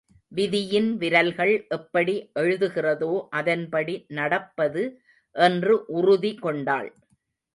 விதியின் 0.31 0.87
விரல்கள் 0.97 1.51
எப்படி 1.69 2.15
எழுதுகிறதோ 2.39 3.11
அதன்படி 3.31 3.95
நடப்பது 4.09 4.83
என்று 5.35 5.75
உறுதி 5.91 6.31
கொண்டாள். 6.37 6.89